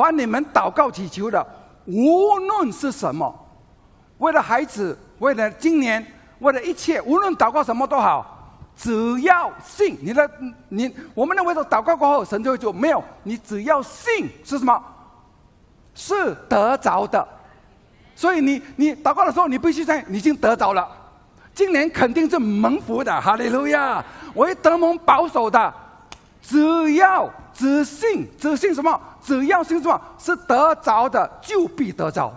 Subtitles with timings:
[0.00, 1.46] 凡你们祷告祈求的，
[1.86, 3.34] 无论是什么，
[4.18, 6.04] 为了孩子，为了今年，
[6.40, 10.30] 为了一切，无论祷告什么都好，只要信，你的
[10.68, 14.82] 你，我们认为说祷告过后神就会做，没有，你只要信是什么？
[15.94, 17.26] 是得着的。
[18.14, 20.86] 所以你你祷告的时候，你必须在你已经得着了，
[21.54, 24.04] 今年肯定是蒙福的，哈利路亚！
[24.34, 25.74] 我会得蒙保守的，
[26.50, 29.00] 只要只信，只信什么？
[29.22, 30.00] 只要信什么？
[30.18, 32.32] 是得着的，就必得着。